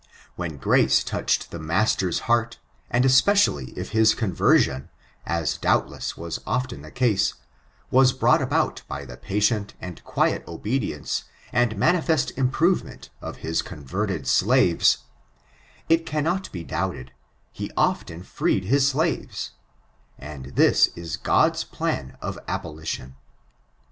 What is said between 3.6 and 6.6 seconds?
if his converdcm, as doubtless was